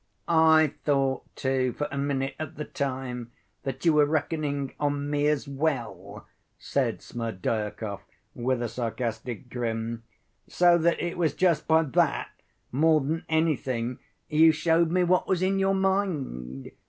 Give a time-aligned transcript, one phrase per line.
[0.27, 5.27] "I thought, too, for a minute, at the time, that you were reckoning on me
[5.27, 6.25] as well,"
[6.57, 7.99] said Smerdyakov,
[8.33, 10.01] with a sarcastic grin.
[10.47, 12.31] "So that it was just by that
[12.71, 16.71] more than anything you showed me what was in your mind.